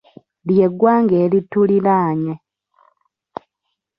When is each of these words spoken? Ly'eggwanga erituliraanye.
Ly'eggwanga 0.47 1.15
erituliraanye. 1.23 2.33